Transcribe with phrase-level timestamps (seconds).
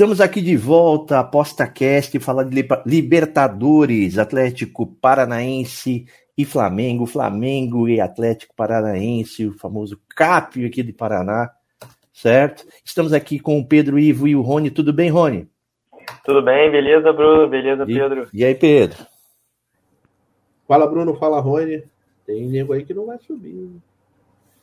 [0.00, 6.06] Estamos aqui de volta, Aposta Cast, falar de Libertadores, Atlético Paranaense
[6.38, 11.50] e Flamengo, Flamengo e Atlético Paranaense, o famoso CAP aqui de Paraná,
[12.14, 12.64] certo?
[12.82, 14.70] Estamos aqui com o Pedro Ivo e o Rony.
[14.70, 15.46] Tudo bem, Rony?
[16.24, 17.46] Tudo bem, beleza, Bruno?
[17.46, 18.26] Beleza, Pedro?
[18.32, 19.04] E, e aí, Pedro?
[20.66, 21.84] Fala, Bruno, fala, Rony.
[22.24, 23.70] Tem nego aí que não vai subir.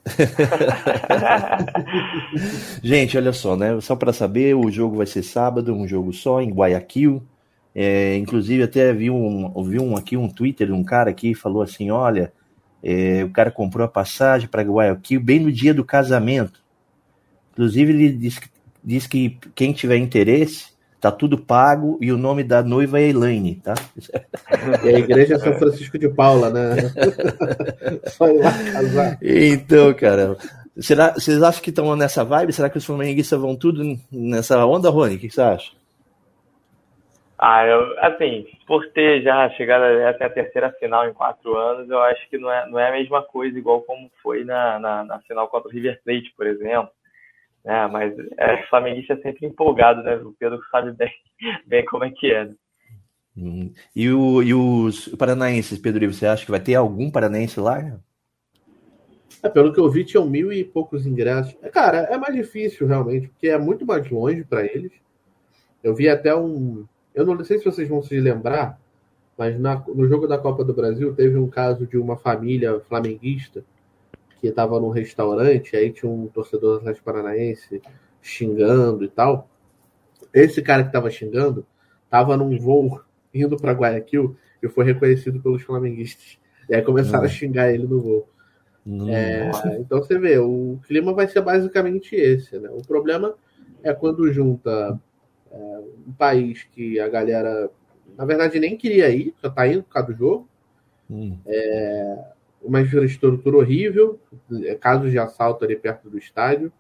[2.84, 3.80] Gente, olha só, né?
[3.82, 7.24] Só para saber, o jogo vai ser sábado, um jogo só em Guayaquil.
[7.74, 11.62] É, inclusive, até vi um, vi um aqui um Twitter de um cara que falou
[11.62, 12.34] assim: olha,
[12.82, 16.64] é, o cara comprou a passagem para Guayaquil bem no dia do casamento.
[17.52, 18.40] Inclusive, ele disse,
[18.84, 23.56] diz que quem tiver interesse Tá tudo pago e o nome da noiva é Elaine,
[23.56, 23.76] tá?
[24.84, 26.76] E a igreja é São Francisco de Paula, né?
[28.08, 29.18] Só ir lá casar.
[29.22, 30.36] Então, cara,
[30.78, 32.54] será, vocês acham que estão nessa vibe?
[32.54, 35.16] Será que os flamenguistas vão tudo nessa onda, Rony?
[35.16, 35.72] O que você acha?
[37.38, 42.02] Ah, eu, assim, por ter já chegado até a terceira final em quatro anos, eu
[42.02, 45.20] acho que não é, não é a mesma coisa, igual como foi na, na, na
[45.20, 46.90] final contra o River Plate, por exemplo
[47.68, 50.16] é, mas é, flamenguista é sempre empolgado, né?
[50.16, 51.12] O Pedro sabe bem,
[51.68, 52.46] bem como é que é.
[52.46, 52.56] Né?
[53.38, 53.74] Hum.
[53.94, 58.00] E, o, e os paranaenses, Pedro, você acha que vai ter algum paranaense lá?
[59.44, 61.58] É, pelo que eu vi, tinham mil e poucos ingressos.
[61.62, 64.94] É, cara, é mais difícil realmente, porque é muito mais longe para eles.
[65.84, 66.86] Eu vi até um.
[67.14, 68.80] Eu não sei se vocês vão se lembrar,
[69.38, 73.64] mas na, no jogo da Copa do Brasil teve um caso de uma família flamenguista
[74.40, 77.82] que estava num restaurante, aí tinha um torcedor do Atlético Paranaense
[78.22, 79.50] xingando e tal.
[80.34, 81.66] Esse cara que estava xingando
[82.06, 83.02] estava num voo
[83.34, 86.38] indo para Guayaquil e foi reconhecido pelos flamenguistas.
[86.70, 88.30] E aí começaram a xingar ele no voo.
[89.10, 89.50] É,
[89.80, 92.58] então você vê, o clima vai ser basicamente esse.
[92.58, 92.70] Né?
[92.70, 93.36] O problema
[93.84, 95.00] é quando junta
[95.52, 95.58] é,
[96.08, 97.70] um país que a galera,
[98.18, 100.50] na verdade, nem queria ir, só tá indo por causa do jogo.
[101.10, 101.38] Hum.
[101.46, 102.26] É,
[102.62, 104.20] uma infraestrutura horrível,
[104.64, 106.72] é, casos de assalto ali perto do estádio.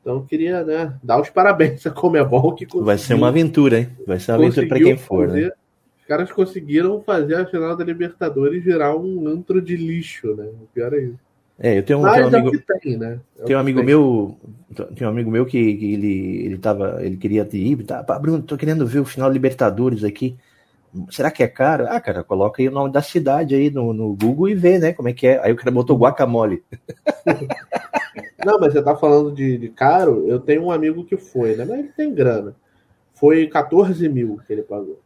[0.00, 3.88] Então, queria né, dar os parabéns a Comebol que Vai ser uma aventura, hein?
[4.06, 5.34] Vai ser uma aventura para quem for, né?
[5.34, 5.52] fazer, né?
[6.00, 10.46] Os caras conseguiram fazer a final da Libertadores virar um antro de lixo, né?
[10.46, 11.30] O pior é isso.
[11.62, 13.20] É, eu tenho um, tenho um amigo, é tem, né?
[13.38, 13.86] é tem um amigo tem.
[13.86, 14.38] meu,
[14.96, 18.56] tem um amigo meu que, que, ele ele tava, ele queria ir, tá, Bruno, tô
[18.56, 20.38] querendo ver o final da Libertadores aqui.
[21.10, 21.86] Será que é caro?
[21.88, 24.92] Ah, cara, coloca aí o nome da cidade aí no, no Google e vê, né?
[24.92, 25.40] Como é que é.
[25.42, 26.64] Aí o cara botou guacamole.
[28.44, 30.26] Não, mas você tá falando de, de, caro.
[30.26, 31.64] Eu tenho um amigo que foi, né?
[31.64, 32.56] Mas ele tem grana.
[33.14, 34.98] Foi 14 mil que ele pagou.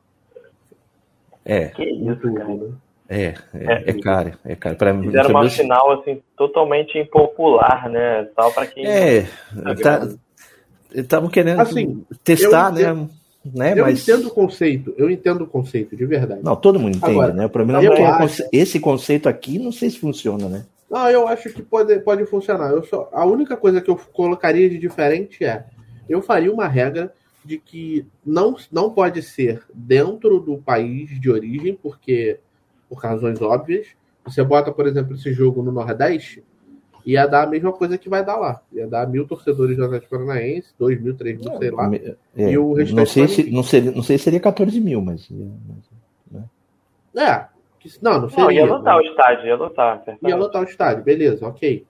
[1.44, 1.66] É.
[1.68, 2.54] Que isso, cara.
[2.54, 2.72] Né?
[3.06, 4.76] É, é, é, é caro, é caro.
[4.76, 8.24] Pra, Fizeram uma final assim totalmente impopular, né?
[8.34, 8.86] Tal para quem.
[8.86, 9.28] É,
[9.82, 10.08] tá,
[10.94, 13.06] estavam querendo assim, testar, né?
[13.44, 13.78] Né?
[13.78, 14.00] Eu Mas...
[14.02, 16.42] entendo o conceito, eu entendo o conceito, de verdade.
[16.42, 17.46] Não, todo mundo entende, Agora, né?
[17.46, 18.48] O problema é que acho...
[18.50, 20.64] esse conceito aqui não sei se funciona, né?
[20.90, 22.70] Não, eu acho que pode, pode funcionar.
[22.70, 25.64] Eu só, a única coisa que eu colocaria de diferente é
[26.08, 27.12] eu faria uma regra
[27.44, 32.38] de que não, não pode ser dentro do país de origem, porque
[32.88, 33.88] por razões óbvias.
[34.24, 36.42] Você bota, por exemplo, esse jogo no Nordeste,
[37.04, 38.60] ia dar a mesma coisa que vai dar lá.
[38.72, 41.90] Ia dar mil torcedores do Atlético Paranaense, dois mil, três mil, sei lá.
[42.36, 45.00] É, e o restante não sei, se, não, seria, não sei se seria 14 mil,
[45.00, 45.28] mas.
[45.30, 46.44] Né?
[47.16, 47.46] É.
[48.00, 48.44] Não, não seria.
[48.44, 50.04] Não, ia lotar o estádio, ia lotar.
[50.22, 51.86] Ia lotar o estádio, beleza, ok.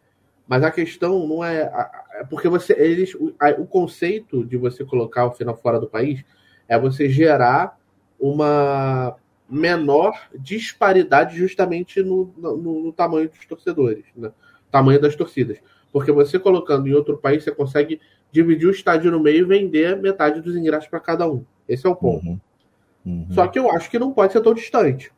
[0.47, 1.71] Mas a questão não é.
[2.15, 2.73] É porque você.
[2.73, 6.25] Eles, o, a, o conceito de você colocar o final fora do país
[6.69, 7.79] é você gerar
[8.19, 9.17] uma
[9.49, 14.05] menor disparidade justamente no, no, no tamanho dos torcedores.
[14.17, 14.33] Né?
[14.75, 15.59] Tamanho das torcidas.
[15.93, 18.01] Porque você colocando em outro país, você consegue
[18.33, 21.45] dividir o estádio no meio e vender metade dos ingressos para cada um.
[21.69, 22.27] Esse é o ponto.
[22.27, 22.41] Uhum.
[23.07, 23.27] Uhum.
[23.31, 25.13] Só que eu acho que não pode ser tão distante.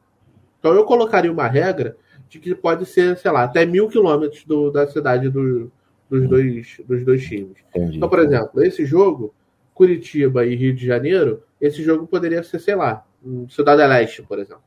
[0.58, 1.96] Então eu colocaria uma regra
[2.28, 5.72] de que pode ser, sei lá, até mil quilômetros do, da cidade do,
[6.10, 6.28] dos, uhum.
[6.28, 7.56] dois, dos dois times.
[7.70, 7.96] Entendi.
[7.96, 9.34] Então, por exemplo, esse jogo,
[9.72, 13.06] Curitiba e Rio de Janeiro, esse jogo poderia ser, sei lá,
[13.48, 14.62] Cidade Leste, por exemplo.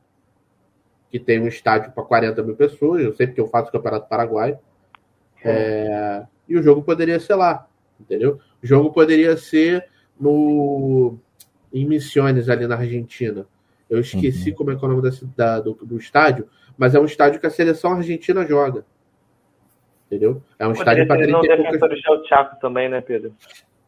[1.08, 4.08] Que tem um estádio para 40 mil pessoas, eu sei porque eu faço o Campeonato
[4.08, 4.58] Paraguai.
[5.44, 7.66] É, e o jogo poderia ser lá,
[7.98, 8.38] entendeu?
[8.62, 9.86] O jogo poderia ser
[10.18, 11.18] no
[11.72, 13.46] em Missões ali na Argentina.
[13.88, 14.56] Eu esqueci uhum.
[14.56, 17.46] como é, é o nome da, da, do, do, estádio, mas é um estádio que
[17.46, 18.84] a seleção argentina joga.
[20.06, 20.42] Entendeu?
[20.58, 22.00] É um estádio para 30 e poucas...
[22.08, 23.32] o Chaco também, né, Pedro?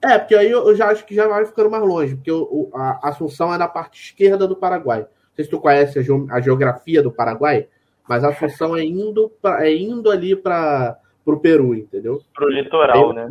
[0.01, 3.09] É, porque aí eu, já acho que já vai ficando mais longe, porque o, a
[3.09, 5.01] Assunção é na parte esquerda do Paraguai.
[5.01, 7.69] Não sei se tu conhece a, a geografia do Paraguai,
[8.09, 12.21] mas a Assunção é indo, pra, é indo ali para o Peru, entendeu?
[12.35, 13.29] Para o litoral, né?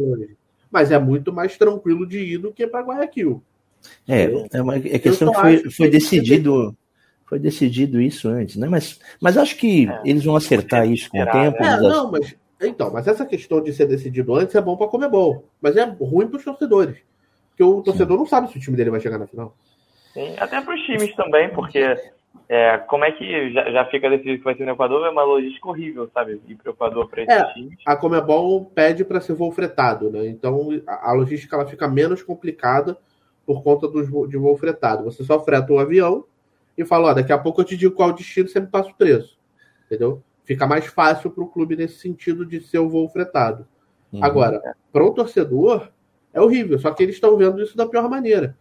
[0.72, 3.44] Mas é muito mais tranquilo de ir do que para Guayaquil.
[4.08, 6.76] É, é uma é questão que foi, foi decidido
[7.26, 8.68] foi decidido isso antes, né?
[8.68, 11.64] Mas, mas acho que é, eles vão acertar isso com o tempo.
[11.64, 11.74] Né?
[11.74, 15.10] É, não, mas então, mas essa questão de ser decidido antes é bom para comer
[15.10, 16.98] bom, mas é ruim para os torcedores,
[17.50, 18.20] porque o torcedor Sim.
[18.20, 19.56] não sabe se o time dele vai chegar na final.
[20.14, 21.96] Sim, até para os times também, porque
[22.54, 25.24] é, como é que já, já, fica decidido que vai ser no Equador, é uma
[25.24, 26.42] logística horrível, sabe?
[26.48, 27.80] Ir para o Equador para esses é, times.
[27.86, 30.28] A Comebol pede para ser voo fretado, né?
[30.28, 32.98] Então a, a, logística ela fica menos complicada
[33.46, 35.06] por conta dos, de voo fretado.
[35.06, 36.26] Você só freta o avião
[36.78, 38.96] e fala: ó, daqui a pouco eu te digo qual destino, você me passa o
[38.96, 39.40] preço.
[39.86, 40.22] Entendeu?
[40.44, 43.66] Fica mais fácil para o clube nesse sentido de ser o voo fretado.
[44.12, 44.24] Uhum.
[44.24, 44.62] Agora,
[44.92, 45.90] para o torcedor,
[46.34, 48.58] é horrível, só que eles estão vendo isso da pior maneira.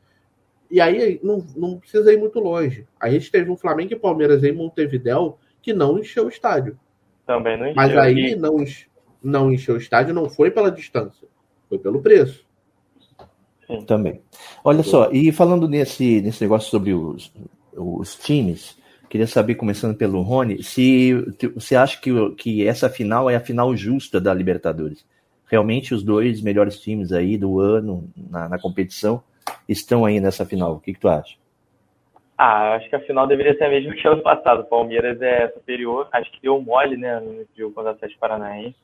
[0.71, 2.87] E aí não, não precisa ir muito longe.
[3.01, 6.79] A gente teve um Flamengo e Palmeiras em Montevidéu que não encheu o estádio.
[7.27, 7.77] Também não encheu.
[7.77, 8.57] Mas aí não,
[9.23, 11.27] não encheu o estádio não foi pela distância,
[11.69, 12.47] foi pelo preço.
[13.67, 13.83] Sim.
[13.83, 14.21] Também.
[14.65, 17.33] Olha só, e falando nesse, nesse negócio sobre os,
[17.77, 18.79] os times,
[19.11, 21.13] Queria saber, começando pelo Rony, se
[21.53, 25.05] você acha que, que essa final é a final justa da Libertadores.
[25.47, 29.21] Realmente os dois melhores times aí do ano na, na competição
[29.73, 30.75] estão aí nessa final.
[30.75, 31.37] O que, que tu acha?
[32.37, 34.63] Ah, acho que a final deveria ser a mesma que ano passado.
[34.63, 36.09] O Palmeiras é superior.
[36.11, 38.77] Acho que deu mole, né, no jogo contra o Atlético Paranaense.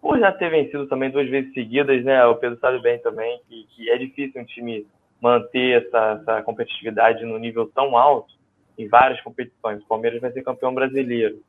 [0.00, 2.24] Por já ter vencido também duas vezes seguidas, né?
[2.26, 4.86] O Pedro sabe bem também que, que é difícil um time
[5.20, 8.32] manter essa, essa competitividade no nível tão alto
[8.78, 9.82] em várias competições.
[9.82, 11.40] O Palmeiras vai ser campeão brasileiro,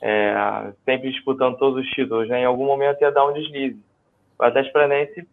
[0.00, 2.28] é, sempre disputando todos os títulos.
[2.28, 2.42] Né?
[2.42, 3.80] Em algum momento ia dar um deslize.
[4.38, 5.28] O Atlético Paranaense se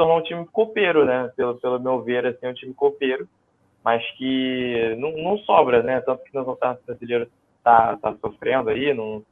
[0.00, 1.30] tornou um time copeiro, né?
[1.36, 3.28] Pelo, pelo meu ver, assim, um time copeiro,
[3.84, 6.00] mas que não, não sobra, né?
[6.00, 9.22] Tanto que o Campeonato Brasileiro está tá sofrendo aí, não,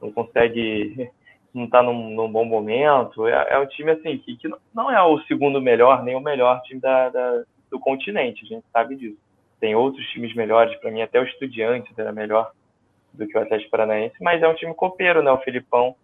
[0.00, 1.10] não consegue,
[1.54, 3.26] não está num, num, bom momento.
[3.26, 6.60] É, é, um time assim que, que não é o segundo melhor, nem o melhor
[6.62, 9.18] time da, da do continente, a gente sabe disso
[9.60, 12.52] tem outros times melhores, para mim até o Estudiantes era melhor
[13.12, 15.30] do que o Atlético Paranaense, mas é um time copeiro, né?
[15.30, 15.96] O Filipão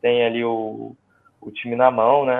[0.00, 0.94] tem ali o,
[1.40, 2.34] o time na mão, né?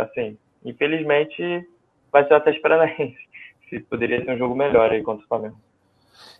[0.00, 1.66] Assim, infelizmente
[2.12, 3.16] vai ser o Atlético Paranaense.
[3.70, 5.56] Se poderia ser um jogo melhor aí contra o Flamengo.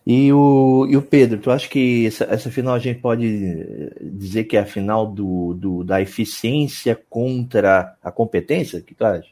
[0.07, 4.45] E o, e o Pedro, tu acha que essa, essa final a gente pode dizer
[4.45, 8.81] que é a final do, do, da eficiência contra a competência?
[8.81, 9.29] Que tu acha?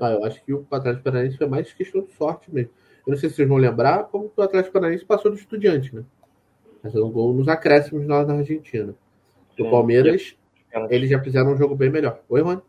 [0.00, 2.70] Ah, eu acho que o Atlético Paranaense foi mais questão de sorte mesmo.
[3.06, 6.04] Eu não sei se vocês vão lembrar como o Atlético Paranaense passou do Estudiante, né?
[6.82, 8.94] Fazendo um gol nos acréscimos lá na Argentina.
[9.58, 10.34] O Palmeiras,
[10.88, 12.20] eles já fizeram um jogo bem melhor.
[12.30, 12.62] Oi, Rony?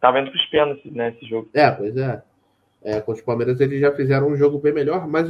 [0.00, 1.48] Tava indo pros pênaltis, né, esse jogo.
[1.52, 2.22] É, pois é.
[2.82, 3.00] é.
[3.00, 5.28] Com os Palmeiras eles já fizeram um jogo bem melhor, mas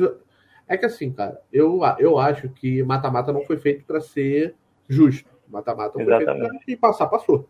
[0.68, 4.54] é que assim, cara, eu, eu acho que mata-mata não foi feito para ser
[4.88, 5.30] justo.
[5.48, 7.48] Mata-mata foi feito pra e passar, passou.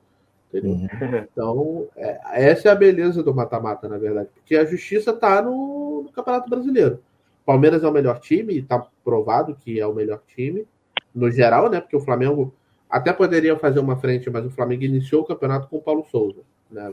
[0.49, 0.71] Entendeu?
[0.71, 1.27] Uhum.
[1.33, 4.29] Então, é, essa é a beleza do mata-mata, na verdade.
[4.35, 7.03] Porque a justiça tá no, no Campeonato Brasileiro.
[7.45, 10.67] Palmeiras é o melhor time, está provado que é o melhor time,
[11.15, 11.81] no geral, né?
[11.81, 12.55] Porque o Flamengo
[12.89, 16.43] até poderia fazer uma frente, mas o Flamengo iniciou o campeonato com o Paulo Souza.
[16.71, 16.93] Né?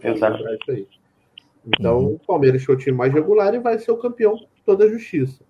[1.67, 2.13] Então, uhum.
[2.13, 4.89] o Palmeiras foi o time mais regular e vai ser o campeão com toda a
[4.89, 5.43] justiça.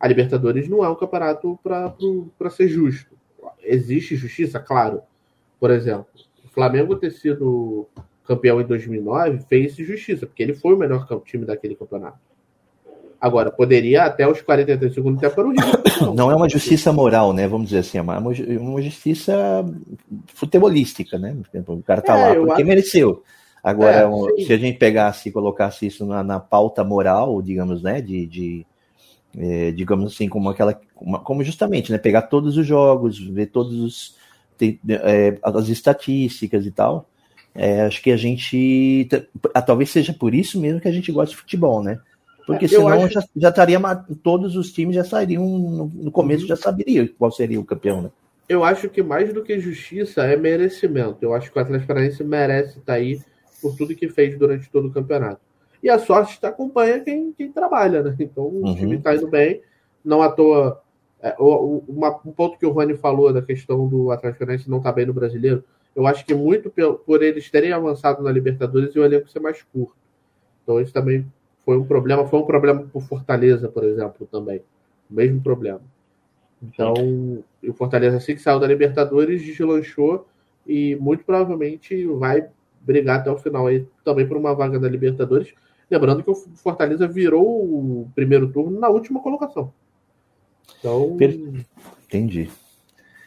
[0.00, 3.14] A Libertadores não é um campeonato para ser justo.
[3.62, 4.58] Existe justiça?
[4.58, 5.02] Claro.
[5.58, 6.06] Por exemplo,
[6.54, 7.88] Flamengo ter sido
[8.24, 12.18] campeão em 2009 fez justiça, porque ele foi o melhor time daquele campeonato.
[13.24, 16.12] Agora, poderia até os 43 segundos tempo para o Rio.
[16.14, 17.48] Não é uma justiça moral, né?
[17.48, 19.64] Vamos dizer assim, é uma, uma justiça
[20.26, 21.34] futebolística, né?
[21.66, 22.66] O cara tá é, lá porque acho...
[22.66, 23.22] mereceu.
[23.62, 28.02] Agora, é, se a gente pegasse e colocasse isso na, na pauta moral, digamos, né?
[28.02, 28.66] De, de
[29.38, 30.78] é, digamos assim, como aquela.
[30.94, 31.96] Como justamente, né?
[31.96, 34.16] Pegar todos os jogos, ver todos os
[34.58, 37.08] tem, é, as estatísticas e tal.
[37.54, 39.08] É, acho que a gente.
[39.64, 41.98] Talvez seja por isso mesmo que a gente gosta de futebol, né?
[42.46, 43.14] Porque é, senão acho...
[43.14, 43.80] já, já estaria.
[44.22, 45.44] Todos os times já sairiam.
[45.94, 46.48] No começo uhum.
[46.48, 48.10] já saberia qual seria o campeão, né?
[48.48, 51.18] Eu acho que mais do que justiça é merecimento.
[51.22, 53.20] Eu acho que o Atlético Paranaense merece estar aí
[53.62, 55.40] por tudo que fez durante todo o campeonato.
[55.82, 58.14] E a sorte acompanha quem, quem trabalha, né?
[58.20, 58.74] Então o uhum.
[58.74, 59.62] time está indo bem.
[60.04, 60.82] Não à toa
[61.24, 64.90] é, uma, um ponto que o Rony falou da questão do Atlético Paranaense não estar
[64.90, 65.64] tá bem no brasileiro,
[65.96, 69.40] eu acho que muito por, por eles terem avançado na Libertadores e o elenco ser
[69.40, 69.96] mais curto.
[70.62, 71.26] Então isso também
[71.64, 74.60] foi um problema, foi um problema para o Fortaleza, por exemplo, também.
[75.10, 75.80] O mesmo problema.
[76.62, 76.94] Então,
[77.62, 80.26] o Fortaleza, assim que saiu da Libertadores, deslanchou
[80.66, 82.46] e muito provavelmente vai
[82.80, 85.52] brigar até o final aí também por uma vaga da Libertadores.
[85.90, 89.72] Lembrando que o Fortaleza virou o primeiro turno na última colocação.
[90.78, 91.16] Então.
[92.06, 92.50] Entendi.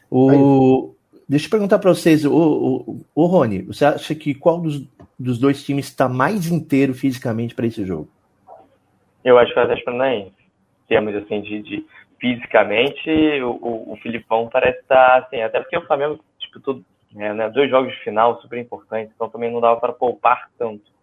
[0.09, 0.93] O...
[1.27, 4.87] Deixa eu perguntar para vocês, o, o, o, Rony, você acha que qual dos,
[5.19, 8.07] dos dois times está mais inteiro fisicamente para esse jogo?
[9.23, 10.35] Eu acho que o Atlético Paranaense.
[10.87, 11.85] Temos assim de, de
[12.19, 13.09] fisicamente,
[13.41, 16.81] o, o, Filipão parece estar assim, até porque o Flamengo disputou
[17.15, 20.95] é, né, dois jogos de final super importantes, então também não dava para poupar tanto.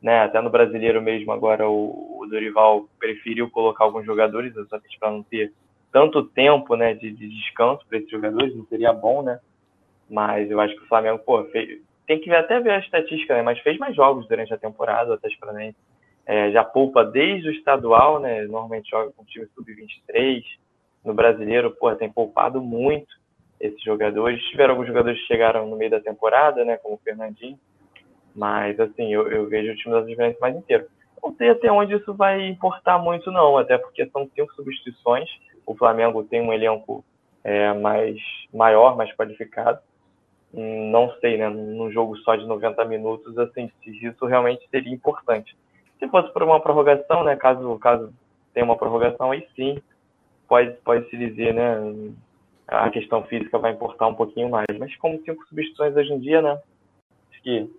[0.00, 5.10] Né, até no brasileiro mesmo, agora o, o Dorival preferiu colocar alguns jogadores, exatamente para
[5.10, 5.52] não ter
[5.92, 9.40] tanto tempo né, de, de descanso para esses jogadores, não seria bom, né?
[10.08, 13.42] Mas eu acho que o Flamengo, pô, fez, tem que até ver a estatística, né?
[13.42, 15.76] Mas fez mais jogos durante a temporada, o Atlético Paranaense
[16.28, 18.42] é, já poupa desde o estadual, né?
[18.42, 20.44] Normalmente joga com o time sub-23.
[21.02, 23.08] No brasileiro, pô, tem poupado muito
[23.58, 24.38] esses jogadores.
[24.50, 26.76] Tiveram alguns jogadores que chegaram no meio da temporada, né?
[26.76, 27.58] Como o Fernandinho.
[28.36, 30.86] Mas, assim, eu, eu vejo o time das diferenças mais inteiro.
[31.22, 33.56] Não sei até onde isso vai importar muito, não.
[33.56, 35.30] Até porque são cinco substituições.
[35.64, 37.02] O Flamengo tem um elenco
[37.42, 38.18] é, mais
[38.52, 39.80] maior, mais qualificado.
[40.52, 41.48] Não sei, né?
[41.48, 45.56] Num jogo só de 90 minutos, assim, se isso realmente seria importante.
[45.98, 48.12] Se fosse por uma prorrogação, né, caso, caso
[48.54, 49.80] tenha uma prorrogação, aí sim
[50.48, 52.12] pode, pode se dizer, né,
[52.66, 54.66] a questão física vai importar um pouquinho mais.
[54.78, 56.58] Mas como cinco substituições hoje em dia, né,
[57.30, 57.70] acho que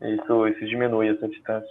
[0.00, 1.70] isso, isso diminui essa distância.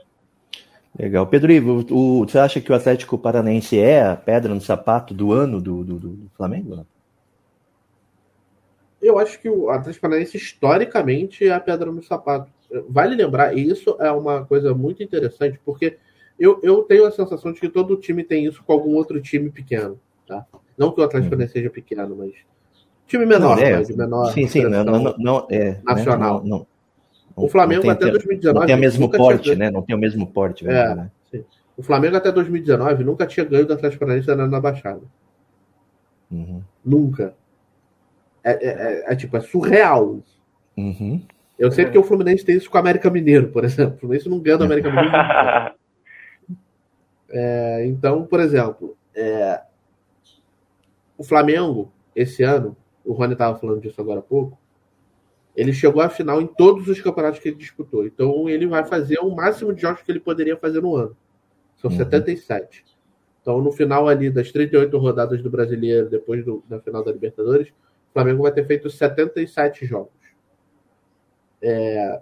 [0.98, 1.26] Legal.
[1.26, 5.32] Pedro Ivo, o, você acha que o Atlético Paranaense é a pedra no sapato do
[5.32, 6.86] ano do, do, do Flamengo?
[9.02, 12.50] Eu acho que o Atlético Paranaense, historicamente, é a pedra no sapato
[12.90, 15.98] vale lembrar, e isso é uma coisa muito interessante, porque
[16.40, 19.50] eu, eu tenho a sensação de que todo time tem isso com algum outro time
[19.50, 20.00] pequeno.
[20.28, 20.46] Tá?
[20.78, 21.48] Não que o Atlético uhum.
[21.48, 22.34] seja pequeno, mas
[23.08, 26.42] time menor, não, é, menor sim, sim, não, não, não, é, né, nacional.
[26.44, 26.66] Não,
[27.36, 29.56] o Flamengo até 2019 não tem o mesmo porte, tinha...
[29.56, 29.72] né?
[29.72, 31.12] Não tem o mesmo porte, é, né?
[31.30, 31.44] sim.
[31.78, 35.02] O Flamengo até 2019 nunca tinha ganho do Atlético Paranaense na, na Baixada.
[36.30, 36.62] Uhum.
[36.84, 37.34] Nunca.
[38.44, 40.20] É, é, é, é, tipo, é surreal.
[40.78, 41.22] Uhum.
[41.62, 43.94] Eu sei que o Fluminense tem isso com o América Mineiro, por exemplo.
[43.96, 45.12] O Fluminense não ganha do América Mineiro.
[47.30, 49.62] é, então, por exemplo, é,
[51.16, 52.76] o Flamengo, esse ano,
[53.06, 54.58] o Rony estava falando disso agora há pouco,
[55.56, 58.08] ele chegou à final em todos os campeonatos que ele disputou.
[58.08, 61.16] Então, ele vai fazer o máximo de jogos que ele poderia fazer no ano.
[61.78, 61.98] São uhum.
[61.98, 62.84] 77.
[63.40, 67.68] Então, no final ali das 38 rodadas do Brasileiro, depois do, da final da Libertadores,
[67.70, 70.21] o Flamengo vai ter feito 77 jogos.
[71.62, 72.22] É,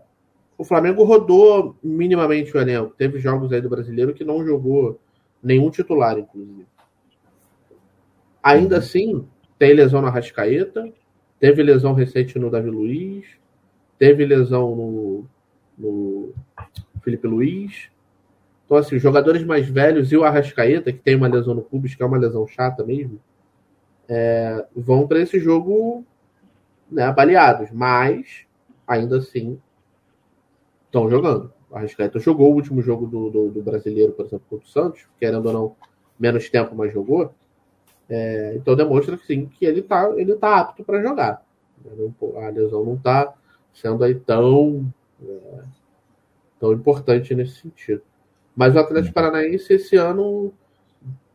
[0.58, 2.94] o Flamengo rodou minimamente o elenco.
[2.98, 5.00] Teve jogos aí do brasileiro que não jogou
[5.42, 6.66] nenhum titular, inclusive.
[8.44, 8.82] Ainda uhum.
[8.82, 9.28] assim,
[9.58, 10.92] tem lesão na Rascaeta,
[11.40, 13.26] teve lesão recente no Davi Luiz,
[13.98, 15.26] teve lesão no,
[15.78, 16.34] no
[17.02, 17.90] Felipe Luiz.
[18.66, 21.96] Então, assim, os jogadores mais velhos e o Arrascaeta, que tem uma lesão no pubis,
[21.96, 23.20] que é uma lesão chata mesmo,
[24.08, 26.06] é, vão para esse jogo
[26.92, 27.72] né, baleados.
[27.72, 28.46] Mas
[28.90, 29.62] ainda assim
[30.88, 31.54] estão jogando.
[31.72, 35.06] A Arrascaeta jogou o último jogo do, do, do, brasileiro, por exemplo, contra o Santos,
[35.20, 35.76] querendo ou não,
[36.20, 37.32] menos tempo, mas jogou.
[38.10, 41.46] É, então demonstra sim que ele está ele tá apto para jogar.
[42.44, 43.34] A lesão não está
[43.72, 44.92] sendo aí tão,
[45.24, 45.64] é,
[46.60, 48.02] tão importante nesse sentido.
[48.56, 50.52] Mas o Atlético Paranaense esse ano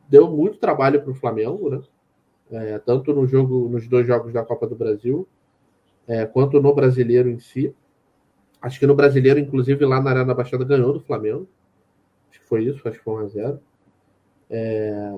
[0.09, 1.81] deu muito trabalho para o Flamengo, né?
[2.51, 5.27] É, tanto no jogo, nos dois jogos da Copa do Brasil,
[6.07, 7.75] é, quanto no brasileiro em si.
[8.61, 11.47] Acho que no brasileiro, inclusive, lá na Arena Baixada ganhou do Flamengo.
[12.31, 13.59] Acho que foi isso, acho que foi 1x0.
[14.51, 15.15] É...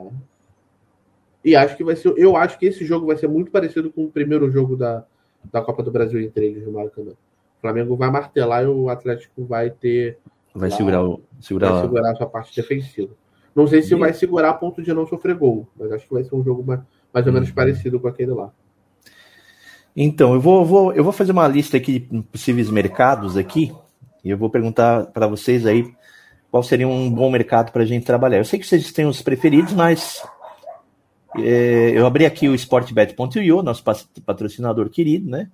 [1.45, 2.13] E acho que vai ser.
[2.17, 5.05] Eu acho que esse jogo vai ser muito parecido com o primeiro jogo da,
[5.53, 7.13] da Copa do Brasil entre eles no Maracanã.
[7.13, 10.19] O Flamengo vai martelar e o Atlético vai ter.
[10.53, 13.13] Vai lá, segurar, o, segurar, vai segurar a sua parte defensiva.
[13.55, 13.97] Não sei se e...
[13.97, 16.65] vai segurar a ponto de não sofrer gol, mas acho que vai ser um jogo
[16.65, 16.81] mais,
[17.13, 17.55] mais ou menos uhum.
[17.55, 18.53] parecido com aquele lá.
[19.97, 23.73] Então, eu vou, vou, eu vou fazer uma lista aqui de possíveis mercados aqui,
[24.23, 25.91] e eu vou perguntar para vocês aí
[26.51, 28.37] qual seria um bom mercado para a gente trabalhar.
[28.37, 30.23] Eu sei que vocês têm os preferidos, mas
[31.39, 33.83] é, eu abri aqui o sportbet.io, nosso
[34.25, 35.49] patrocinador querido, né?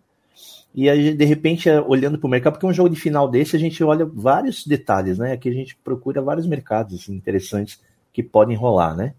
[0.75, 3.54] E aí, de repente, é, olhando para o mercado, porque um jogo de final desse,
[3.54, 5.32] a gente olha vários detalhes, né?
[5.32, 7.78] Aqui a gente procura vários mercados assim, interessantes
[8.12, 9.14] que podem rolar, né?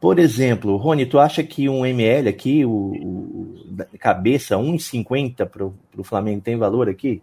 [0.00, 3.54] Por exemplo, Rony, tu acha que um ML aqui, o, o
[3.98, 7.22] cabeça 1,50 para o Flamengo tem valor aqui?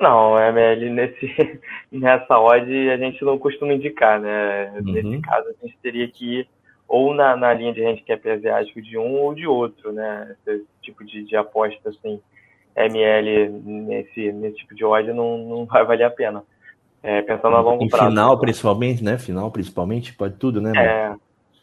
[0.00, 1.60] Não, ML nesse,
[1.90, 4.72] nessa odd a gente não costuma indicar, né?
[4.76, 4.92] Uhum.
[4.92, 6.48] Nesse caso a gente teria que ir
[6.86, 10.34] ou na, na linha de handicap asiático de um ou de outro, né?
[10.46, 12.18] Esse tipo de, de aposta assim,
[12.74, 16.42] ML nesse, nesse tipo de odd não, não vai valer a pena.
[17.02, 18.08] É, pensando a longo Em prazo.
[18.08, 19.18] final, principalmente, né?
[19.18, 20.72] Final, principalmente, pode tudo, né?
[20.76, 21.14] É,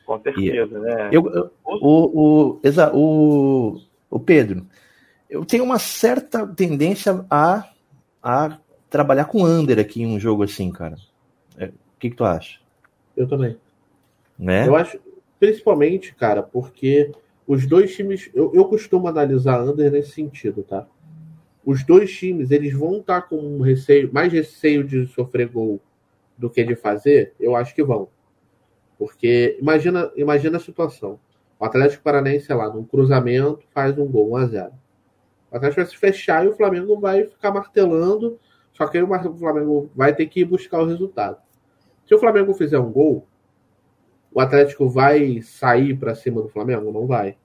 [0.05, 1.09] com certeza, né?
[1.11, 2.21] Eu, eu- o,
[2.53, 4.65] o, exa- o, o Pedro,
[5.29, 7.69] eu tenho uma certa tendência a,
[8.21, 8.57] a
[8.89, 10.95] trabalhar com under aqui em um jogo assim, cara.
[11.57, 12.59] É, o que, que tu acha?
[13.17, 13.57] Eu também.
[14.37, 14.67] Né?
[14.67, 14.99] Eu acho,
[15.39, 17.11] principalmente, cara, porque
[17.47, 18.29] os dois times.
[18.33, 20.85] Eu, eu costumo analisar under nesse sentido, tá?
[21.65, 25.79] Os dois times, eles vão estar com um receio, mais receio de sofrer gol
[26.37, 27.33] do que de fazer?
[27.39, 28.07] Eu acho que vão.
[28.97, 31.19] Porque imagina, imagina a situação.
[31.59, 34.71] O Atlético Paranaense, sei lá, num cruzamento, faz um gol, 1x0.
[35.51, 38.39] O Atlético vai se fechar e o Flamengo vai ficar martelando.
[38.73, 41.37] Só que aí o Flamengo vai ter que ir buscar o resultado.
[42.05, 43.25] Se o Flamengo fizer um gol,
[44.33, 46.91] o Atlético vai sair para cima do Flamengo?
[46.91, 47.37] Não vai.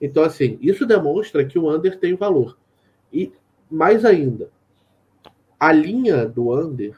[0.00, 2.58] Então, assim, isso demonstra que o under tem valor.
[3.12, 3.32] E
[3.70, 4.50] mais ainda,
[5.60, 6.96] a linha do under,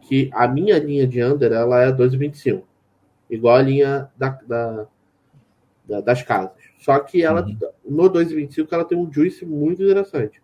[0.00, 2.62] que a minha linha de under, ela é 2,25.
[3.30, 4.86] Igual a linha da, da-
[5.88, 6.52] da- das casas.
[6.78, 7.58] Só que ela, Uhum.
[7.88, 10.40] no 2,25, ela tem um juice muito interessante.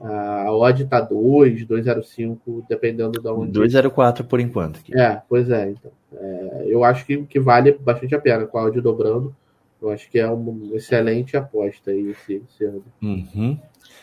[0.00, 4.78] A odd tá 2, 2,05, dependendo da onde 204 por enquanto.
[4.80, 4.98] Aqui.
[4.98, 5.92] é, pois é, então.
[6.14, 9.34] É, eu acho que, que vale bastante a pena com a áudio dobrando.
[9.80, 12.82] Eu acho que é uma excelente aposta aí esse, esse under.
[13.00, 13.58] Uhum.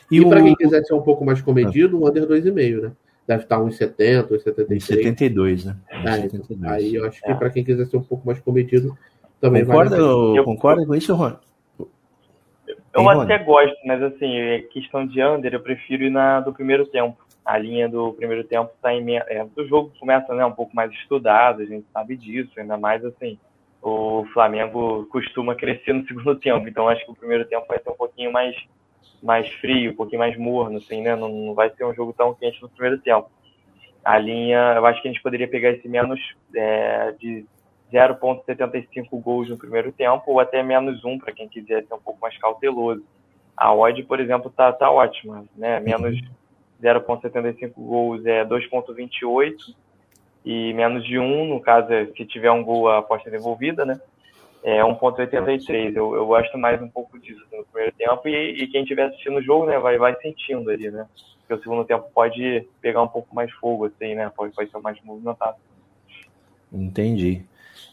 [0.09, 2.91] E, E, para o quem quiser ser um pouco mais comedido, um under 2,5, né?
[3.29, 4.83] Deve estar uns 70, uns 73.
[4.83, 5.75] 72, né?
[5.99, 6.71] Então, 72.
[6.71, 7.35] aí eu acho que É.
[7.35, 8.97] para quem quiser ser um pouco mais comedido,
[9.39, 10.01] também Concorda, vale.
[10.39, 11.33] Eu- concorda com isso, Ron?
[11.77, 11.87] Eu
[13.01, 13.21] Hein, Rony?
[13.31, 17.15] até gosto, mas assim, é questão de under, eu prefiro ir na do primeiro tempo.
[17.45, 20.91] A linha do primeiro tempo tá em é, o jogo começa né, um pouco mais
[20.91, 23.37] estudado, a gente sabe disso, ainda mais assim.
[23.79, 27.91] O Flamengo costuma crescer no segundo tempo, então acho que o primeiro tempo vai ser
[27.91, 28.55] um pouquinho mais,
[29.21, 31.15] mais frio, um pouquinho mais morno, assim, né?
[31.15, 33.29] Não, não vai ser um jogo tão quente no primeiro tempo.
[34.03, 36.19] A linha, eu acho que a gente poderia pegar esse menos
[36.55, 37.45] é, de
[37.91, 42.19] 0,75 gols no primeiro tempo, ou até menos um, para quem quiser ser um pouco
[42.21, 43.03] mais cauteloso.
[43.57, 45.79] A odd, por exemplo, tá, tá ótima, né?
[45.79, 46.17] Menos
[46.81, 49.75] 0,75 gols é 2,28
[50.45, 53.85] e menos de 1, no caso, é, se tiver um gol, a aposta é devolvida,
[53.85, 53.99] né?
[54.63, 55.95] É 1,83.
[55.95, 59.37] Eu, eu gosto mais um pouco disso no primeiro tempo e, e quem estiver assistindo
[59.37, 61.05] o jogo, né, vai, vai sentindo ali, né?
[61.41, 64.29] Porque o segundo tempo pode pegar um pouco mais fogo, assim, né?
[64.35, 65.57] Pode, pode ser mais movimentado.
[66.71, 67.41] Entendi.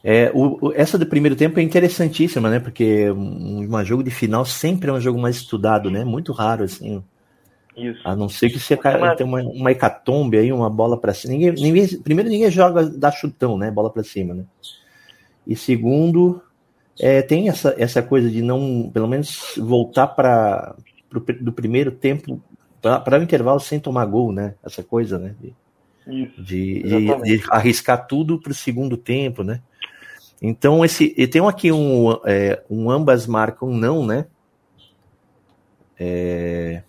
[0.02, 2.61] É, o, o- essa do primeiro tempo é interessantíssima, né?
[2.61, 6.05] Porque um, um jogo de final sempre é um jogo mais estudado, né?
[6.05, 7.02] Muito raro, assim.
[7.76, 8.00] Isso.
[8.05, 11.33] A não ser que você ca- tem uma, uma hecatombe aí, uma bola pra cima.
[11.33, 13.70] Ninguém, ninguém, primeiro, ninguém joga da chutão, né?
[13.70, 14.44] Bola pra cima, né?
[15.46, 16.42] E segundo,
[17.00, 20.74] é, tem essa, essa coisa de não, pelo menos, voltar para
[21.40, 22.42] do primeiro tempo
[22.80, 24.54] para o intervalo sem tomar gol, né?
[24.64, 25.35] Essa coisa, né?
[25.40, 25.54] De,
[26.06, 26.42] Isso.
[26.42, 29.61] de, de- de arriscar tudo para o segundo tempo, né?
[30.40, 34.26] Então, esse, e tem aqui um, é, um ambas marcam não, né?
[35.98, 36.82] É,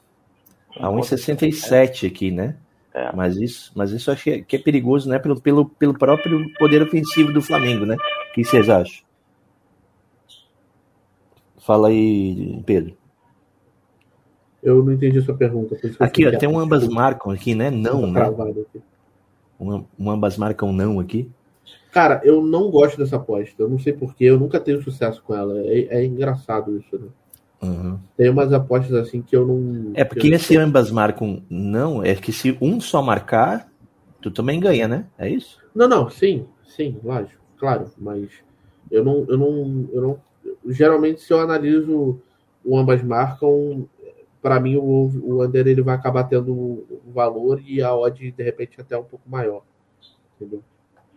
[0.77, 2.57] a 1,67 aqui, né?
[2.93, 3.15] É.
[3.15, 5.17] Mas isso, mas isso eu acho que é, que é perigoso, né?
[5.19, 7.95] Pelo, pelo, pelo próprio poder ofensivo do Flamengo, né?
[8.29, 9.06] O que vocês acham?
[11.67, 12.95] Fala aí, Pedro.
[14.63, 15.77] Eu não entendi a sua pergunta.
[15.99, 17.69] Aqui, ó, tem um ambas marcam aqui, né?
[17.69, 18.13] Não, Tá né?
[18.13, 18.81] travado aqui.
[19.59, 21.29] Um, um ambas marcam não aqui.
[21.91, 23.61] Cara, eu não gosto dessa aposta.
[23.61, 24.23] Eu não sei porquê.
[24.25, 25.59] Eu nunca tenho sucesso com ela.
[25.59, 27.07] É, é engraçado isso, né?
[27.61, 27.99] Uhum.
[28.15, 29.91] Tem umas apostas assim que eu não.
[29.93, 33.67] É porque que eu- esse ambas marcam não, é que se um só marcar,
[34.21, 35.05] tu também ganha, né?
[35.17, 35.59] É isso?
[35.75, 38.29] Não, não, sim, sim, lógico, claro, mas
[38.89, 40.26] eu não, eu não, eu não.
[40.67, 42.19] Geralmente, se eu analiso
[42.63, 43.87] o ambas marcam,
[44.41, 44.81] para mim o,
[45.23, 49.03] o under ele vai acabar tendo o valor e a odd de repente até um
[49.03, 49.61] pouco maior,
[50.35, 50.61] entendeu?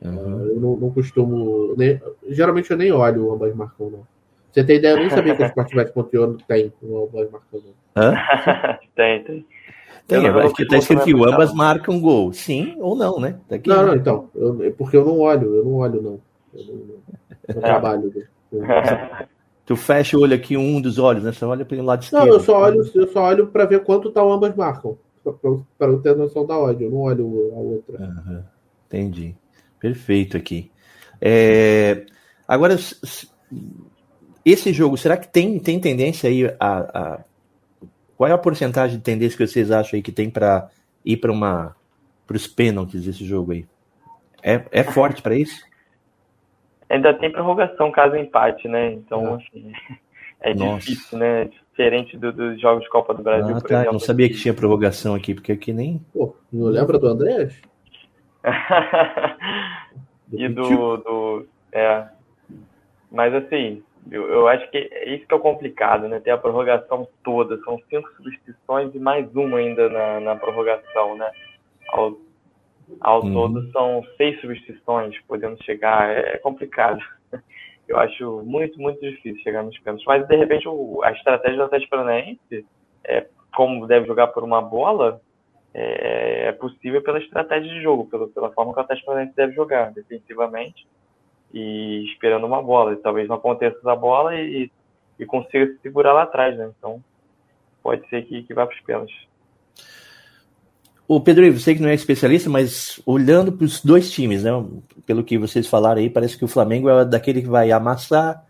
[0.02, 0.40] Uhum.
[0.46, 4.06] Eu não, não costumo, nem- geralmente eu nem olho o ambas marcam não.
[4.50, 4.94] Você tem ideia?
[4.94, 8.02] Eu nem sabia que o Sportbet.io tem o ambas marcam não.
[8.02, 8.14] Hã?
[8.96, 9.46] tem, tem.
[10.06, 12.32] Tem, Eu eu não aqui tá escrito que ambas marcam gol.
[12.32, 13.38] Sim ou não, né?
[13.48, 13.88] Tá aqui, Não, né?
[13.88, 16.20] não, então, eu, é porque eu não olho, eu não olho não.
[16.52, 16.96] Eu não, não,
[17.54, 18.12] não trabalho.
[18.52, 19.28] né?
[19.70, 21.30] Tu fecha o olho aqui, um dos olhos, né?
[21.30, 22.24] Você olha pelo lado esquerdo.
[22.26, 24.98] Não, eu só olho, eu só olho para ver quanto tal ambas marcam.
[25.78, 27.98] Para eu ter noção da odd, eu não olho a outra.
[28.00, 28.44] Aham,
[28.88, 29.36] Entendi.
[29.78, 30.72] Perfeito aqui.
[31.20, 32.04] É,
[32.48, 32.76] Agora,
[34.44, 36.78] esse jogo, será que tem, tem tendência aí a,
[37.14, 37.24] a-
[38.16, 40.68] Qual é a porcentagem de tendência que vocês acham aí que tem para
[41.04, 41.76] ir para uma
[42.26, 43.64] para os pênaltis esse jogo aí.
[44.42, 45.56] É, é forte para isso?
[46.90, 48.92] Ainda tem prorrogação caso empate, né?
[48.92, 49.72] Então, assim,
[50.40, 50.80] é Nossa.
[50.80, 51.44] difícil, né?
[51.44, 53.74] Diferente do, dos jogos de Copa do Brasil, ah, por tá.
[53.76, 53.92] exemplo.
[53.92, 56.04] Não sabia que tinha prorrogação aqui, porque aqui nem.
[56.12, 57.62] Pô, não lembra do Andrés?
[60.32, 61.46] e do, do.
[61.72, 62.06] É.
[63.08, 66.18] Mas assim, eu, eu acho que é isso que é o complicado, né?
[66.18, 67.56] Ter a prorrogação toda.
[67.62, 71.30] São cinco substituições e mais uma ainda na, na prorrogação, né?
[71.90, 72.16] Ao,
[73.00, 73.32] ao uhum.
[73.32, 76.10] todo são seis substituições podendo chegar.
[76.10, 77.00] É, é complicado.
[77.88, 80.06] Eu acho muito, muito difícil chegar nos pênaltis.
[80.06, 80.68] Mas, de repente,
[81.02, 82.64] a estratégia do Atlético Paranaense,
[83.04, 85.20] é, como deve jogar por uma bola,
[85.74, 89.54] é, é, possível pela estratégia de jogo, pela, pela forma que o Atlético Paranaense deve
[89.54, 90.86] jogar, defensivamente
[91.52, 92.92] e esperando uma bola.
[92.92, 94.70] E talvez não aconteça a bola e,
[95.18, 96.72] e consiga se segurar lá atrás, né?
[96.78, 97.02] Então,
[97.82, 99.28] pode ser que, que vá para os pênaltis.
[101.12, 104.52] O Pedro, você que não é especialista, mas olhando para os dois times, né?
[105.04, 108.46] Pelo que vocês falaram aí, parece que o Flamengo é daquele que vai amassar,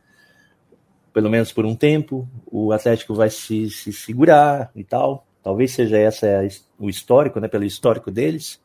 [1.11, 2.29] pelo menos por um tempo.
[2.45, 5.27] O Atlético vai se, se segurar e tal.
[5.43, 6.27] Talvez seja essa
[6.79, 7.49] o histórico, né?
[7.49, 8.61] Pelo histórico deles.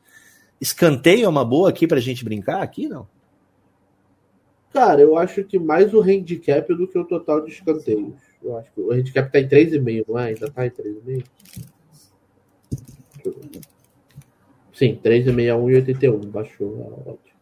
[0.60, 3.08] Escanteio é uma boa aqui para a gente brincar aqui, não?
[4.74, 8.12] Cara, eu acho que mais o handicap do que o total de escanteios.
[8.44, 10.26] Eu acho que o handicap tá em 3,5, não é?
[10.26, 11.24] Ainda tá em 3,5?
[14.76, 16.26] Sim, 3,6 a 1,81.
[16.26, 16.78] Baixou.
[16.78, 17.36] É ótimo.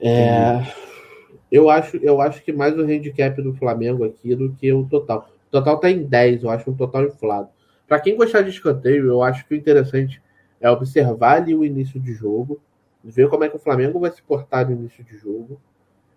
[0.00, 0.72] É,
[1.52, 5.30] eu, acho, eu acho que mais o handicap do Flamengo aqui do que o total.
[5.46, 7.48] O total tá em 10, eu acho um total inflado.
[7.86, 10.20] Para quem gostar de escanteio, eu acho que o interessante
[10.60, 12.60] é observar ali o início de jogo,
[13.04, 15.60] ver como é que o Flamengo vai se portar no início de jogo,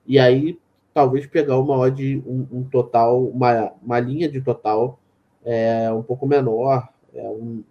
[0.08, 0.60] e aí
[0.92, 5.00] talvez pegar uma odd, um, um total, uma, uma linha de total
[5.46, 7.64] é, um pouco menor, é, um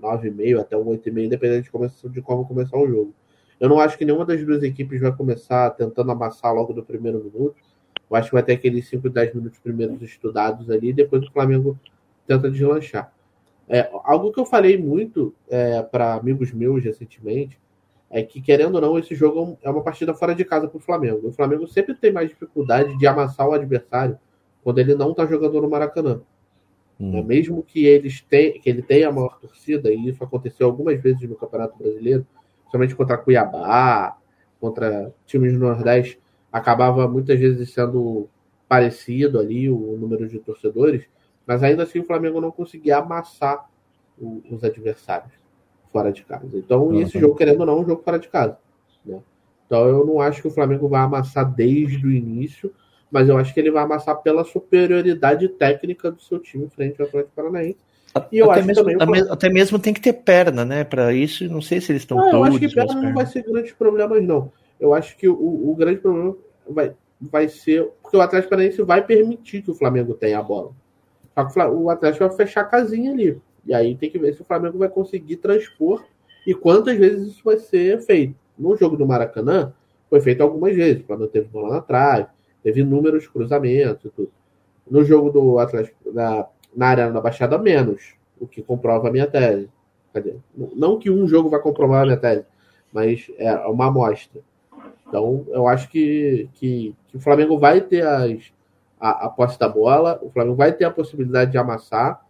[0.00, 3.14] 9,5 até um 8,5, dependendo de, como, de como começar o jogo.
[3.58, 7.18] Eu não acho que nenhuma das duas equipes vai começar tentando amassar logo do primeiro
[7.18, 7.56] minuto.
[8.10, 11.78] Eu acho que vai ter aqueles 5, 10 minutos primeiros estudados ali, depois o Flamengo
[12.26, 13.12] tenta deslanchar.
[13.68, 17.56] É, algo que eu falei muito é, para amigos meus recentemente
[18.10, 20.80] é que, querendo ou não, esse jogo é uma partida fora de casa para o
[20.80, 21.28] Flamengo.
[21.28, 24.18] O Flamengo sempre tem mais dificuldade de amassar o adversário
[24.64, 26.20] quando ele não está jogando no Maracanã.
[27.00, 27.22] Hum.
[27.24, 31.28] Mesmo que, eles te, que ele tenha a maior torcida, e isso aconteceu algumas vezes
[31.28, 32.26] no Campeonato Brasileiro,
[32.70, 34.18] somente contra Cuiabá,
[34.60, 36.20] contra times do Nordeste,
[36.52, 38.28] acabava muitas vezes sendo
[38.68, 41.04] parecido ali o número de torcedores,
[41.46, 43.68] mas ainda assim o Flamengo não conseguia amassar
[44.18, 45.32] o, os adversários
[45.90, 46.56] fora de casa.
[46.56, 47.00] Então, uhum.
[47.00, 48.58] esse jogo, querendo ou não, é um jogo fora de casa.
[49.04, 49.20] Né?
[49.66, 52.72] Então, eu não acho que o Flamengo vai amassar desde o início,
[53.10, 57.08] mas eu acho que ele vai amassar pela superioridade técnica do seu time frente ao
[57.08, 57.78] Atlético Paranaense.
[58.32, 60.82] E eu até, mesmo, também, até mesmo tem que ter perna, né?
[60.82, 62.32] Para isso, não sei se eles estão todos.
[62.32, 64.50] Eu acho que perna não vai ser grandes problemas, não.
[64.80, 66.36] Eu acho que o, o grande problema
[66.68, 70.72] vai, vai ser porque o Atlético Paranaense vai permitir que o Flamengo tenha a bola.
[71.34, 73.40] Só que o Atlético vai fechar a casinha ali.
[73.64, 76.04] E aí tem que ver se o Flamengo vai conseguir transpor
[76.46, 78.34] e quantas vezes isso vai ser feito.
[78.58, 79.72] No jogo do Maracanã,
[80.08, 81.02] foi feito algumas vezes.
[81.02, 82.26] O Flamengo teve bola na trave,
[82.62, 84.32] teve inúmeros cruzamentos e tudo.
[84.90, 89.26] No jogo do Atlético, na, na Arena da Baixada, menos, o que comprova a minha
[89.26, 89.68] tese.
[90.74, 92.44] Não que um jogo vai comprovar a minha tese,
[92.92, 94.40] mas é uma amostra.
[95.06, 98.52] Então, eu acho que, que, que o Flamengo vai ter as,
[98.98, 102.24] a, a posse da bola, o Flamengo vai ter a possibilidade de amassar,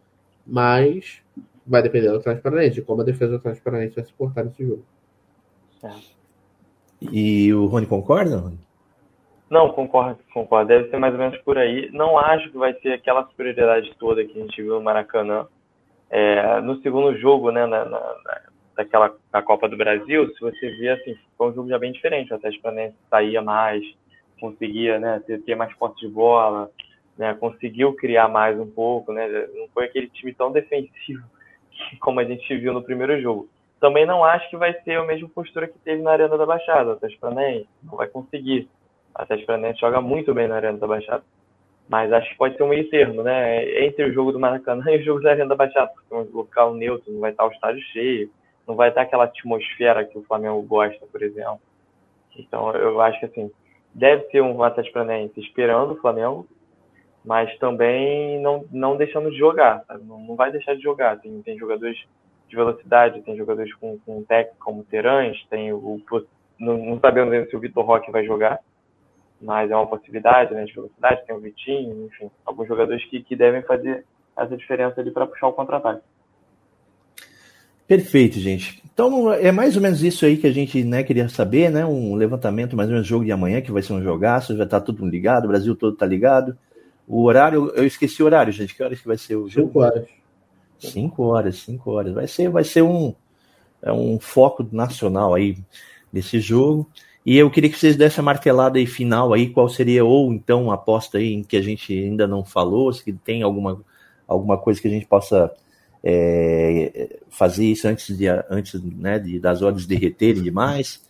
[0.47, 1.23] mas
[1.67, 4.85] vai depender do transparente, de como a defesa do transparente vai se portar nesse jogo.
[5.83, 5.91] É.
[7.01, 8.59] E o Rony concorda, Rony?
[9.51, 10.69] Não, concordo, concordo.
[10.69, 11.91] Deve ser mais ou menos por aí.
[11.93, 15.47] Não acho que vai ser aquela superioridade toda que a gente viu no Maracanã.
[16.09, 18.17] É, no segundo jogo, né, na, na,
[18.77, 22.33] daquela na Copa do Brasil, se você vê, assim, foi um jogo já bem diferente.
[22.33, 23.83] O Atlético Paranaense saía mais,
[24.41, 26.71] conseguia né, ter, ter mais posse de bola,
[27.19, 31.23] né, conseguiu criar mais um pouco, né, não foi aquele time tão defensivo
[32.01, 33.49] como a gente viu no primeiro jogo.
[33.81, 36.91] Também não acho que vai ser a mesma postura que teve na Arena da Baixada,
[36.91, 38.69] o Atlético Paranaense, não vai conseguir.
[39.17, 41.23] O Atlético Paranaense joga muito bem na Arena da Baixada.
[41.89, 43.85] Mas acho que pode ser um meio termo, né?
[43.85, 46.29] Entre o jogo do Maracanã e o jogo da Arena da Baixada, porque é um
[46.33, 48.31] local neutro, não vai estar o estádio cheio,
[48.67, 51.61] não vai estar aquela atmosfera que o Flamengo gosta, por exemplo.
[52.39, 53.51] Então eu acho que assim,
[53.93, 56.47] deve ser um Atlético Paranaense esperando o Flamengo,
[57.25, 61.19] mas também não, não deixando de jogar, não, não, vai deixar de jogar.
[61.19, 61.99] Tem, tem jogadores
[62.49, 66.01] de velocidade, tem jogadores com, com técnica como Terãs, tem o,
[66.59, 68.61] não, não sabemos ainda se o Vitor Roque vai jogar,
[69.41, 73.35] mas é uma possibilidade né, de velocidade, tem o Vitinho, enfim, alguns jogadores que, que
[73.35, 74.05] devem fazer
[74.37, 76.03] essa diferença ali para puxar o contra-ataque.
[77.87, 78.81] Perfeito, gente.
[78.93, 81.85] Então é mais ou menos isso aí que a gente né, queria saber, né?
[81.85, 84.81] Um levantamento, mais ou menos jogo de amanhã, que vai ser um jogaço, já tá
[84.81, 86.57] tudo ligado, o Brasil todo tá ligado.
[87.09, 88.77] O horário, eu esqueci o horário, gente.
[88.77, 89.69] Que horas que vai ser o jogo?
[89.69, 90.09] Cinco horas.
[90.79, 92.13] Cinco horas, cinco horas.
[92.13, 93.13] Vai ser, vai ser um,
[93.83, 95.59] é um foco nacional aí
[96.13, 96.89] desse jogo.
[97.25, 100.71] E eu queria que vocês dessem a martelada aí final aí, qual seria, ou então
[100.71, 103.83] aposta aí em que a gente ainda não falou, se tem alguma,
[104.27, 105.53] alguma coisa que a gente possa
[106.03, 111.03] é, fazer isso antes, de, antes né, de, das horas derreterem demais,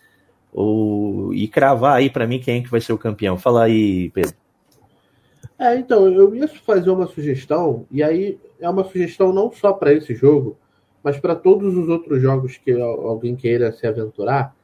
[0.53, 3.37] ou, e cravar aí para mim quem é que vai ser o campeão.
[3.37, 4.35] Fala aí, Pedro.
[5.57, 9.93] É, então, eu ia fazer uma sugestão, e aí é uma sugestão não só para
[9.93, 10.57] esse jogo,
[11.03, 14.55] mas para todos os outros jogos que alguém queira se aventurar,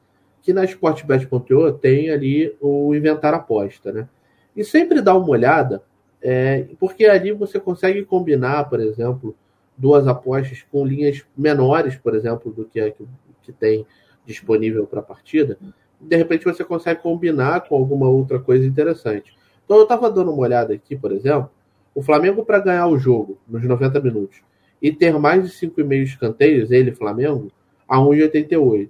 [0.48, 4.08] que na Sportbet.io tem ali o inventar aposta, né?
[4.56, 5.82] E sempre dá uma olhada,
[6.22, 9.36] é, porque ali você consegue combinar, por exemplo,
[9.76, 13.06] duas apostas com linhas menores, por exemplo, do que, é que,
[13.42, 13.86] que tem
[14.24, 15.58] disponível para a partida.
[16.00, 19.36] De repente você consegue combinar com alguma outra coisa interessante.
[19.66, 21.50] Então eu estava dando uma olhada aqui, por exemplo,
[21.94, 24.40] o Flamengo para ganhar o jogo nos 90 minutos
[24.80, 27.52] e ter mais de 5,5 escanteios, ele, Flamengo,
[27.86, 28.88] a 1,88.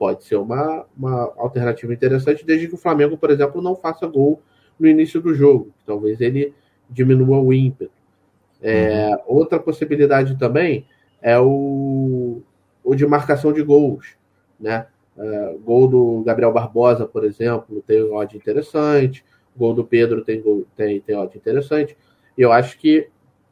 [0.00, 4.40] Pode ser uma, uma alternativa interessante, desde que o Flamengo, por exemplo, não faça gol
[4.78, 5.74] no início do jogo.
[5.84, 6.54] Talvez ele
[6.88, 7.92] diminua o ímpeto.
[8.62, 9.18] É, uhum.
[9.26, 10.86] Outra possibilidade também
[11.20, 12.40] é o,
[12.82, 14.16] o de marcação de gols.
[14.58, 14.86] Né?
[15.18, 19.22] É, gol do Gabriel Barbosa, por exemplo, tem um odd interessante.
[19.54, 20.42] Gol do Pedro tem,
[20.74, 21.94] tem, tem odd interessante.
[22.38, 23.10] E eu acho que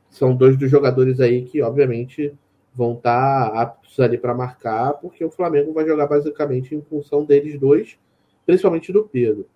[0.08, 2.32] são dois dos jogadores aí que, obviamente,
[2.74, 7.58] vão estar aptos ali para marcar, porque o Flamengo vai jogar basicamente em função deles
[7.58, 7.98] dois,
[8.46, 9.46] principalmente do Pedro.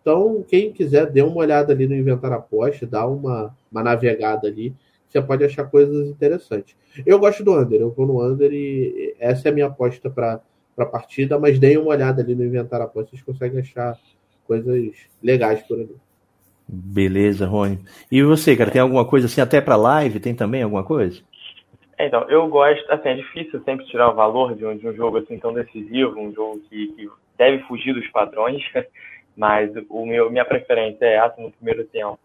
[0.00, 4.74] Então, quem quiser, dê uma olhada ali no Inventar Aposta, dá uma, uma navegada ali,
[5.08, 6.74] você pode achar coisas interessantes.
[7.06, 10.40] Eu gosto do Under, eu vou no Under e essa é a minha aposta para
[10.76, 13.96] a partida, mas deem uma olhada ali no Inventar Aposta, vocês conseguem achar
[14.46, 15.96] coisas legais por ali.
[16.66, 17.78] Beleza, Rony.
[18.10, 21.20] E você, cara, tem alguma coisa assim, até para live, tem também alguma coisa?
[22.02, 24.92] É, então, eu gosto, assim, é difícil sempre tirar o valor de um, de um
[24.92, 28.60] jogo assim tão decisivo, um jogo que, que deve fugir dos padrões,
[29.36, 32.18] mas o meu, minha preferência é essa no primeiro tempo.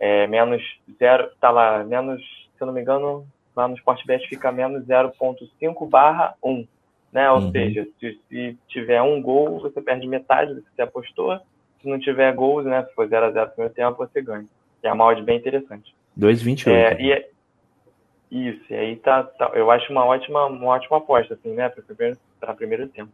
[0.00, 0.60] É, menos
[0.98, 5.88] zero, tá lá, menos, se eu não me engano, lá no Sportbet fica menos 0.5
[5.88, 6.66] barra 1,
[7.12, 7.30] né?
[7.30, 7.52] Ou uhum.
[7.52, 11.38] seja, se, se tiver um gol, você perde metade do que você apostou,
[11.80, 12.84] se não tiver gols, né?
[12.86, 14.46] Se for 0 a 0 no primeiro tempo, você ganha.
[14.82, 15.94] É uma odd bem interessante.
[16.18, 16.72] 2,28.
[16.72, 17.28] É, e é,
[18.32, 21.68] isso, e aí tá, tá, eu acho uma ótima, uma ótima aposta, assim, né?
[21.68, 22.18] Para primeiro,
[22.56, 23.12] primeiro tempo.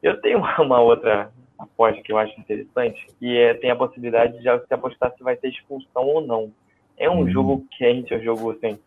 [0.00, 4.38] Eu tenho uma, uma, outra aposta que eu acho interessante, que é, tem a possibilidade
[4.38, 6.52] de se apostar se vai ter expulsão ou não.
[6.96, 7.30] É um uhum.
[7.30, 8.78] jogo quente, é um jogo assim,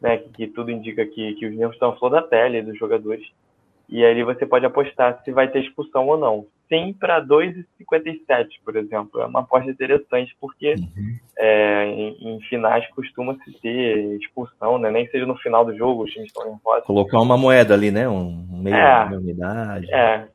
[0.00, 0.16] né?
[0.16, 3.30] Que, que tudo indica que, que os nervos estão à flor da pele dos jogadores.
[3.90, 6.46] E aí você pode apostar se vai ter expulsão ou não.
[6.72, 9.20] Sim para 2,57, por exemplo.
[9.20, 11.16] É uma aposta interessante, porque uhum.
[11.36, 14.88] é, em, em, finais costuma-se ter expulsão, né?
[14.88, 16.82] Nem seja no final do jogo, os times estão em roça.
[16.82, 18.08] Colocar uma moeda ali, né?
[18.08, 19.92] Um meio é, meia unidade.
[19.92, 20.28] É,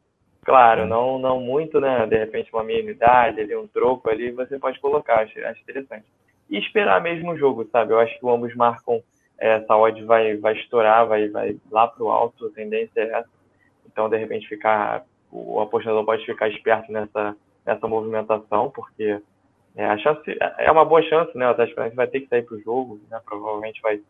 [0.44, 0.86] claro, é.
[0.86, 2.06] não, não muito, né?
[2.06, 6.06] De repente uma meia unidade, ali, um troco ali, você pode colocar, acho, acho interessante.
[6.50, 7.94] E esperar mesmo o jogo, sabe?
[7.94, 9.02] Eu acho que ambos marcam,
[9.40, 13.30] é, essa odd vai, vai estourar, vai, vai lá pro alto, a tendência é essa.
[13.90, 17.36] Então, de repente, ficar o apostador pode ficar esperto nessa,
[17.66, 19.20] nessa movimentação, porque
[19.76, 20.22] é, a chance,
[20.60, 21.48] é uma boa chance, né?
[21.48, 23.20] O Atlético Paranaense vai ter que sair para o jogo, né?
[23.26, 24.02] provavelmente vai,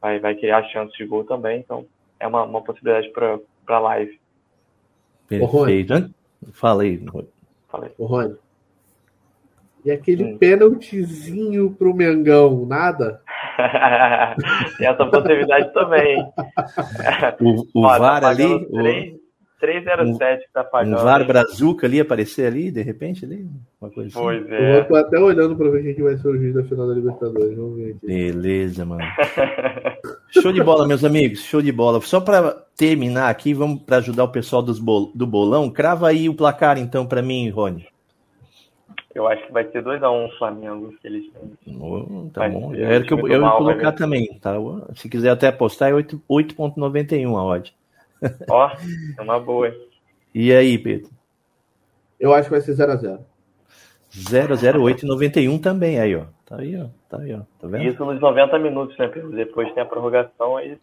[0.00, 1.84] vai, vai criar chance de gol também, então
[2.18, 4.20] é uma, uma possibilidade para a live.
[5.28, 5.50] Perfeito.
[6.52, 7.04] Fala aí,
[7.68, 7.92] Falei.
[7.98, 8.36] Ô, Rony.
[9.84, 10.38] E aquele hum.
[10.38, 13.22] pênaltizinho pro Mengão, nada?
[14.76, 16.18] Tem essa possibilidade também.
[17.40, 18.66] O, o Ó, VAR tá ali.
[18.66, 19.19] 3,
[19.60, 20.98] 307 que tá pagando.
[20.98, 23.46] Um VAR Brazuca ali aparecer ali, de repente, ali?
[23.80, 24.18] Uma coisa assim.
[24.18, 24.78] Pois é.
[24.78, 26.94] Eu tô até olhando pra ver quem que vai ser o juiz da final da
[26.94, 27.56] Libertadores.
[27.56, 28.06] Vamos ver aqui.
[28.06, 29.02] Beleza, mano.
[30.32, 31.40] show de bola, meus amigos.
[31.40, 32.00] Show de bola.
[32.00, 35.70] Só para terminar aqui, vamos para ajudar o pessoal dos bol do bolão.
[35.70, 37.86] Crava aí o placar, então, para mim, Rony.
[39.14, 41.24] Eu acho que vai ser 2x1 um, Flamengo que eles
[41.80, 42.74] Oh, tá vai bom.
[42.74, 44.54] Eu era que eu, eu ia colocar também, tá?
[44.94, 47.74] Se quiser até apostar, é 8,91 a odd.
[48.48, 48.70] Ó,
[49.18, 49.74] é uma boa.
[50.34, 51.10] E aí, Pedro?
[52.18, 53.20] Eu acho que vai ser 0x0.
[54.12, 56.24] 00891 também aí, ó.
[56.44, 56.86] Tá aí, ó.
[57.08, 57.40] Tá aí, ó.
[57.60, 57.84] Tá vendo?
[57.84, 59.30] Isso nos 90 minutos, né, Pedro?
[59.30, 60.76] Depois tem a prorrogação aí.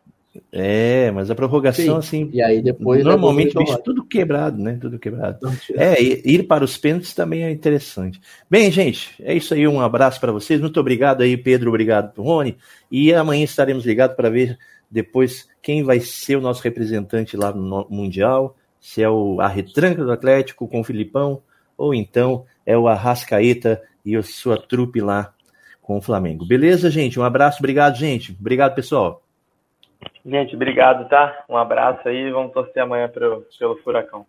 [0.51, 2.25] É, mas a prorrogação, Sim.
[2.25, 2.29] assim.
[2.33, 3.03] E aí depois.
[3.03, 4.77] Normalmente, bicho, tudo quebrado, né?
[4.79, 5.39] Tudo quebrado.
[5.73, 8.19] É, ir para os pênaltis também é interessante.
[8.49, 9.67] Bem, gente, é isso aí.
[9.67, 10.61] Um abraço para vocês.
[10.61, 11.69] Muito obrigado aí, Pedro.
[11.69, 12.57] Obrigado, Rony.
[12.91, 14.57] E amanhã estaremos ligados para ver
[14.89, 20.03] depois quem vai ser o nosso representante lá no Mundial, se é o, a retranca
[20.03, 21.41] do Atlético com o Filipão,
[21.77, 25.33] ou então é o Arrascaeta e a sua trupe lá
[25.81, 26.45] com o Flamengo.
[26.45, 27.19] Beleza, gente?
[27.19, 28.35] Um abraço, obrigado, gente.
[28.39, 29.21] Obrigado, pessoal.
[30.25, 31.45] Gente, obrigado, tá?
[31.49, 34.25] Um abraço aí, vamos torcer amanhã pro, pelo Furacão.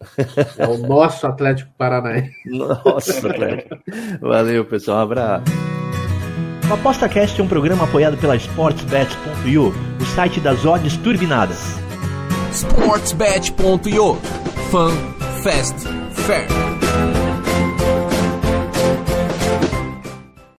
[0.58, 2.34] É o nosso Atlético Paranaense.
[2.46, 3.78] Nossa, Atlético.
[4.20, 4.98] Valeu, pessoal.
[4.98, 5.83] Um abraço.
[6.68, 11.58] O ApostaCast é um programa apoiado pela SportsBet.io, o site das odds turbinadas.
[12.52, 14.14] SportsBet.io
[14.70, 14.92] Fun,
[15.42, 15.76] Fast,
[16.12, 16.73] Fair.